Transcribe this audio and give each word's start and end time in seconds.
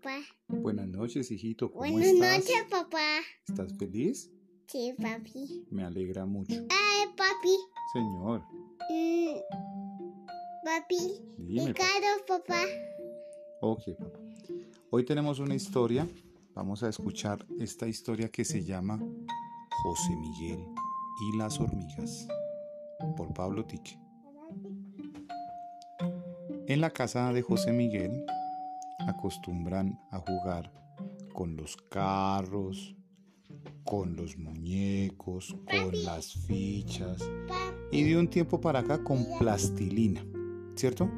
papá. 0.00 0.16
Buenas 0.48 0.88
noches, 0.88 1.30
hijito. 1.30 1.70
¿Cómo 1.70 1.80
Buenas 1.90 2.08
estás? 2.08 2.38
noches, 2.38 2.64
papá. 2.70 3.20
¿Estás 3.48 3.72
feliz? 3.78 4.30
Sí, 4.66 4.94
papi. 5.00 5.66
Me 5.70 5.84
alegra 5.84 6.24
mucho. 6.26 6.54
Ay, 6.54 7.06
papi. 7.16 7.56
Señor, 7.92 8.42
Mm, 8.90 9.36
papi. 10.64 11.22
dime. 11.38 11.66
Ricardo, 11.68 12.24
papá. 12.26 12.62
Ok, 13.60 13.82
papá. 13.98 14.18
Hoy 14.90 15.04
tenemos 15.04 15.38
una 15.38 15.54
historia. 15.54 16.06
Vamos 16.54 16.82
a 16.82 16.88
escuchar 16.88 17.46
esta 17.58 17.86
historia 17.86 18.28
que 18.28 18.44
se 18.44 18.64
llama 18.64 18.98
José 19.82 20.16
Miguel 20.16 20.64
y 21.32 21.36
las 21.38 21.58
hormigas 21.60 22.26
por 23.16 23.32
Pablo 23.34 23.64
Tique. 23.64 23.98
En 26.66 26.80
la 26.80 26.90
casa 26.90 27.32
de 27.32 27.42
José 27.42 27.72
Miguel 27.72 28.24
acostumbran 29.06 29.98
a 30.10 30.18
jugar 30.18 30.72
con 31.32 31.56
los 31.56 31.76
carros, 31.76 32.96
con 33.84 34.16
los 34.16 34.36
muñecos, 34.36 35.56
con 35.68 36.04
las 36.04 36.34
fichas 36.46 37.28
y 37.90 38.04
de 38.04 38.16
un 38.16 38.28
tiempo 38.28 38.60
para 38.60 38.80
acá 38.80 39.02
con 39.02 39.26
plastilina, 39.38 40.24
¿cierto? 40.74 41.08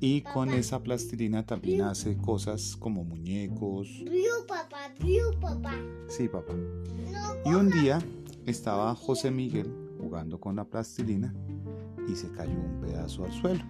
Y 0.00 0.22
con 0.22 0.50
esa 0.50 0.82
plastilina 0.82 1.44
también 1.44 1.82
hace 1.82 2.16
cosas 2.16 2.76
como 2.76 3.04
muñecos. 3.04 3.88
Sí, 6.08 6.28
papá. 6.28 6.54
Y 7.44 7.52
un 7.52 7.70
día 7.70 7.98
estaba 8.46 8.94
José 8.94 9.30
Miguel 9.30 9.70
jugando 10.00 10.40
con 10.40 10.56
la 10.56 10.64
plastilina 10.64 11.34
y 12.08 12.16
se 12.16 12.30
cayó 12.32 12.52
un 12.52 12.80
pedazo 12.80 13.24
al 13.24 13.32
suelo. 13.32 13.64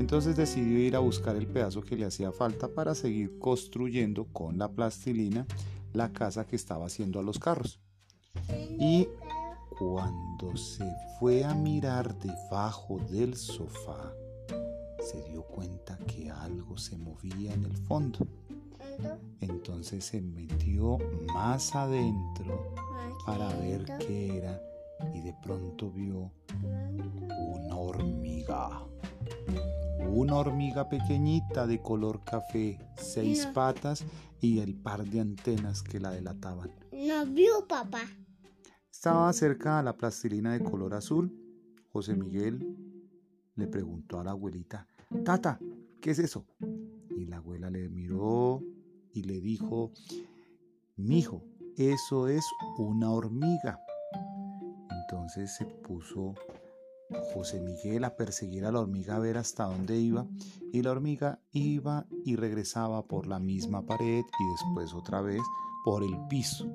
Entonces 0.00 0.34
decidió 0.34 0.78
ir 0.78 0.96
a 0.96 1.00
buscar 1.00 1.36
el 1.36 1.46
pedazo 1.46 1.82
que 1.82 1.94
le 1.94 2.06
hacía 2.06 2.32
falta 2.32 2.68
para 2.68 2.94
seguir 2.94 3.38
construyendo 3.38 4.24
con 4.32 4.56
la 4.56 4.70
plastilina 4.72 5.46
la 5.92 6.10
casa 6.10 6.46
que 6.46 6.56
estaba 6.56 6.86
haciendo 6.86 7.20
a 7.20 7.22
los 7.22 7.38
carros. 7.38 7.78
Y 8.78 9.06
cuando 9.78 10.56
se 10.56 10.90
fue 11.18 11.44
a 11.44 11.54
mirar 11.54 12.18
debajo 12.18 12.98
del 13.10 13.36
sofá, 13.36 14.14
se 15.00 15.22
dio 15.28 15.42
cuenta 15.42 15.98
que 15.98 16.30
algo 16.30 16.78
se 16.78 16.96
movía 16.96 17.52
en 17.52 17.66
el 17.66 17.76
fondo. 17.76 18.26
Entonces 19.42 20.02
se 20.06 20.22
metió 20.22 20.96
más 21.26 21.74
adentro 21.74 22.74
para 23.26 23.54
ver 23.56 23.84
qué 23.98 24.38
era 24.38 24.62
y 25.14 25.20
de 25.20 25.34
pronto 25.42 25.90
vio 25.90 26.32
una 26.62 27.76
hormiga. 27.76 28.89
Una 30.12 30.36
hormiga 30.36 30.88
pequeñita 30.88 31.66
de 31.68 31.80
color 31.80 32.24
café, 32.24 32.78
seis 32.96 33.46
patas 33.46 34.04
y 34.40 34.58
el 34.58 34.74
par 34.74 35.04
de 35.04 35.20
antenas 35.20 35.82
que 35.82 36.00
la 36.00 36.10
delataban. 36.10 36.70
No, 36.92 37.24
blue, 37.26 37.66
papá. 37.68 38.00
Estaba 38.90 39.32
cerca 39.32 39.78
a 39.78 39.82
la 39.82 39.96
plastilina 39.96 40.52
de 40.52 40.64
color 40.64 40.94
azul. 40.94 41.32
José 41.92 42.16
Miguel 42.16 42.76
le 43.54 43.66
preguntó 43.68 44.18
a 44.18 44.24
la 44.24 44.32
abuelita, 44.32 44.86
Tata, 45.24 45.60
¿qué 46.00 46.10
es 46.10 46.18
eso? 46.18 46.44
Y 47.16 47.26
la 47.26 47.36
abuela 47.36 47.70
le 47.70 47.88
miró 47.88 48.62
y 49.14 49.22
le 49.22 49.40
dijo, 49.40 49.92
Mijo, 50.96 51.44
eso 51.76 52.26
es 52.26 52.44
una 52.78 53.10
hormiga. 53.10 53.80
Entonces 54.90 55.54
se 55.54 55.64
puso 55.64 56.34
José 57.34 57.60
Miguel 57.60 58.04
a 58.04 58.16
perseguir 58.16 58.64
a 58.64 58.72
la 58.72 58.80
hormiga 58.80 59.16
a 59.16 59.18
ver 59.18 59.36
hasta 59.36 59.64
dónde 59.64 59.98
iba 59.98 60.26
y 60.72 60.82
la 60.82 60.92
hormiga 60.92 61.40
iba 61.52 62.06
y 62.24 62.36
regresaba 62.36 63.06
por 63.06 63.26
la 63.26 63.38
misma 63.38 63.84
pared 63.84 64.22
y 64.22 64.50
después 64.52 64.94
otra 64.94 65.20
vez 65.20 65.40
por 65.84 66.02
el 66.02 66.16
piso. 66.28 66.66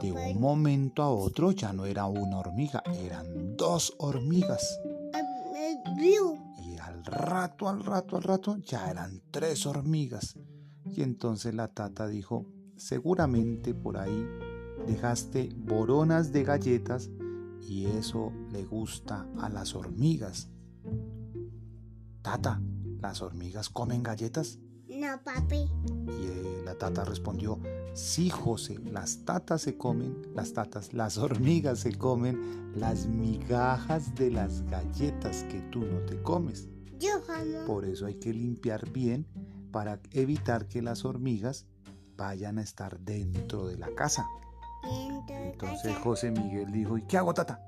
De 0.00 0.12
un 0.12 0.40
momento 0.40 1.02
a 1.02 1.10
otro 1.10 1.50
ya 1.52 1.72
no 1.72 1.86
era 1.86 2.06
una 2.06 2.38
hormiga, 2.38 2.82
eran 2.94 3.56
dos 3.56 3.94
hormigas. 3.98 4.80
Y 6.62 6.76
al 6.78 7.04
rato, 7.04 7.68
al 7.68 7.84
rato, 7.84 8.16
al 8.16 8.22
rato, 8.22 8.56
ya 8.58 8.90
eran 8.90 9.22
tres 9.30 9.66
hormigas. 9.66 10.36
Y 10.86 11.02
entonces 11.02 11.54
la 11.54 11.68
tata 11.68 12.06
dijo, 12.06 12.46
seguramente 12.76 13.74
por 13.74 13.96
ahí 13.96 14.26
dejaste 14.86 15.50
boronas 15.56 16.32
de 16.32 16.44
galletas 16.44 17.10
y 17.68 17.86
eso 17.86 18.32
le 18.50 18.64
gusta 18.64 19.26
a 19.38 19.48
las 19.48 19.74
hormigas. 19.74 20.48
Tata, 22.22 22.60
¿las 23.00 23.22
hormigas 23.22 23.68
comen 23.68 24.02
galletas? 24.02 24.58
No, 24.88 25.20
papi. 25.24 25.56
Y 25.56 26.26
eh, 26.26 26.62
la 26.64 26.76
tata 26.76 27.04
respondió, 27.04 27.58
sí, 27.94 28.30
José, 28.30 28.78
las 28.78 29.24
tatas 29.24 29.62
se 29.62 29.76
comen, 29.76 30.22
las 30.34 30.52
tatas, 30.52 30.92
las 30.94 31.18
hormigas 31.18 31.80
se 31.80 31.96
comen 31.96 32.72
las 32.76 33.06
migajas 33.06 34.14
de 34.14 34.30
las 34.30 34.62
galletas 34.62 35.44
que 35.44 35.60
tú 35.70 35.80
no 35.80 36.00
te 36.06 36.20
comes. 36.22 36.68
Yo 36.98 37.20
jamás. 37.26 37.66
Por 37.66 37.84
eso 37.84 38.06
hay 38.06 38.14
que 38.14 38.32
limpiar 38.32 38.90
bien 38.90 39.26
para 39.72 40.00
evitar 40.12 40.68
que 40.68 40.82
las 40.82 41.04
hormigas 41.04 41.66
vayan 42.16 42.58
a 42.58 42.62
estar 42.62 43.00
dentro 43.00 43.66
de 43.66 43.76
la 43.76 43.92
casa. 43.94 44.26
Entonces 45.44 45.96
José 45.98 46.30
Miguel 46.30 46.72
dijo, 46.72 46.98
¿y 46.98 47.02
qué 47.02 47.16
hago, 47.18 47.34
tata? 47.34 47.60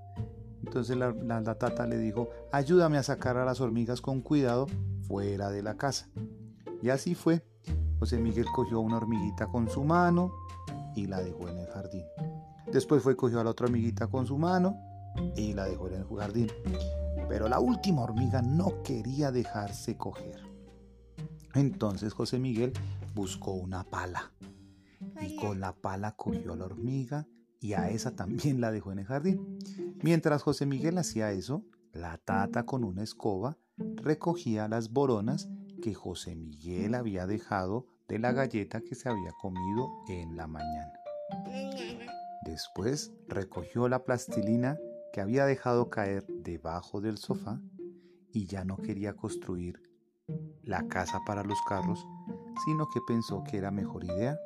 Entonces 0.64 0.96
la, 0.96 1.12
la- 1.12 1.40
la 1.40 1.54
tata 1.56 1.86
le 1.86 1.98
dijo, 1.98 2.28
ayúdame 2.52 2.98
a 2.98 3.02
sacar 3.02 3.36
a 3.36 3.44
las 3.44 3.60
hormigas 3.60 4.00
con 4.00 4.20
cuidado 4.20 4.66
fuera 5.06 5.50
de 5.50 5.62
la 5.62 5.76
casa. 5.76 6.08
Y 6.82 6.88
así 6.90 7.14
fue. 7.14 7.44
José 7.98 8.18
Miguel 8.18 8.46
cogió 8.54 8.80
una 8.80 8.96
hormiguita 8.98 9.46
con 9.46 9.68
su 9.70 9.82
mano 9.84 10.32
y 10.94 11.06
la 11.06 11.20
dejó 11.20 11.48
en 11.48 11.58
el 11.58 11.66
jardín. 11.68 12.04
Después 12.72 13.02
fue 13.02 13.12
y 13.12 13.16
cogió 13.16 13.40
a 13.40 13.44
la 13.44 13.50
otra 13.50 13.66
hormiguita 13.66 14.06
con 14.08 14.26
su 14.26 14.36
mano 14.36 14.76
y 15.36 15.54
la 15.54 15.64
dejó 15.66 15.88
en 15.88 15.94
el 15.94 16.04
jardín. 16.06 16.48
Pero 17.28 17.48
la 17.48 17.58
última 17.60 18.02
hormiga 18.02 18.42
no 18.42 18.82
quería 18.82 19.30
dejarse 19.32 19.96
coger. 19.96 20.40
Entonces 21.54 22.12
José 22.12 22.38
Miguel 22.38 22.72
buscó 23.14 23.52
una 23.52 23.84
pala 23.84 24.32
y 25.22 25.36
con 25.36 25.60
la 25.60 25.72
pala 25.74 26.12
cogió 26.12 26.52
a 26.52 26.56
la 26.56 26.64
hormiga 26.66 27.26
y 27.66 27.74
a 27.74 27.90
esa 27.90 28.14
también 28.14 28.60
la 28.60 28.70
dejó 28.70 28.92
en 28.92 29.00
el 29.00 29.06
jardín. 29.06 29.58
Mientras 30.00 30.42
José 30.42 30.66
Miguel 30.66 30.98
hacía 30.98 31.32
eso, 31.32 31.64
la 31.92 32.16
tata 32.16 32.64
con 32.64 32.84
una 32.84 33.02
escoba 33.02 33.58
recogía 33.76 34.68
las 34.68 34.92
boronas 34.92 35.48
que 35.82 35.92
José 35.92 36.36
Miguel 36.36 36.94
había 36.94 37.26
dejado 37.26 37.86
de 38.08 38.20
la 38.20 38.30
galleta 38.30 38.82
que 38.82 38.94
se 38.94 39.08
había 39.08 39.32
comido 39.42 39.88
en 40.08 40.36
la 40.36 40.46
mañana. 40.46 40.92
Después 42.44 43.12
recogió 43.26 43.88
la 43.88 44.04
plastilina 44.04 44.78
que 45.12 45.20
había 45.20 45.44
dejado 45.44 45.90
caer 45.90 46.24
debajo 46.28 47.00
del 47.00 47.18
sofá 47.18 47.60
y 48.30 48.46
ya 48.46 48.64
no 48.64 48.76
quería 48.76 49.16
construir 49.16 49.82
la 50.62 50.86
casa 50.86 51.18
para 51.26 51.42
los 51.42 51.58
carros, 51.68 52.06
sino 52.64 52.86
que 52.94 53.00
pensó 53.08 53.42
que 53.42 53.56
era 53.58 53.72
mejor 53.72 54.04
idea 54.04 54.38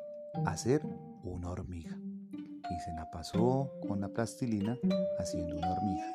hacer 0.43 0.81
una 1.23 1.51
hormiga. 1.51 1.99
Y 2.75 2.79
se 2.79 2.93
la 2.93 3.09
pasó 3.11 3.71
con 3.87 4.01
la 4.01 4.09
plastilina 4.09 4.77
haciendo 5.19 5.57
una 5.57 5.71
hormiga. 5.71 6.05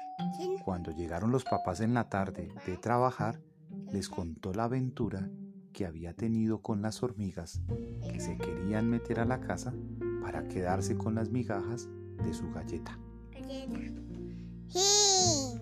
Cuando 0.64 0.90
llegaron 0.90 1.30
los 1.30 1.44
papás 1.44 1.80
en 1.80 1.94
la 1.94 2.08
tarde 2.08 2.48
de 2.66 2.76
trabajar, 2.76 3.40
les 3.92 4.08
contó 4.08 4.52
la 4.52 4.64
aventura 4.64 5.28
que 5.72 5.86
había 5.86 6.14
tenido 6.14 6.62
con 6.62 6.80
las 6.82 7.02
hormigas 7.02 7.60
que 8.10 8.18
se 8.18 8.38
querían 8.38 8.88
meter 8.88 9.20
a 9.20 9.26
la 9.26 9.40
casa 9.40 9.74
para 10.22 10.48
quedarse 10.48 10.96
con 10.96 11.14
las 11.14 11.30
migajas 11.30 11.88
de 12.24 12.32
su 12.32 12.50
galleta. 12.50 12.98
Sí. 14.68 15.60